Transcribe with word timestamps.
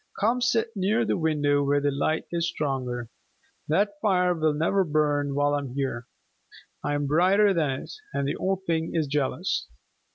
Come 0.19 0.41
sit 0.41 0.75
near 0.75 1.05
the 1.05 1.15
window 1.15 1.63
where 1.63 1.79
the 1.79 1.91
light 1.91 2.25
is 2.31 2.49
stronger. 2.49 3.11
That 3.67 3.99
fire 4.01 4.33
will 4.33 4.53
never 4.53 4.83
burn 4.83 5.35
while 5.35 5.53
I 5.53 5.59
am 5.59 5.75
here. 5.75 6.07
I 6.83 6.95
am 6.95 7.05
brighter 7.05 7.53
than 7.53 7.81
it, 7.83 7.91
and 8.11 8.27
the 8.27 8.35
old 8.35 8.63
thing 8.65 8.95
is 8.95 9.05
jealous." 9.05 9.67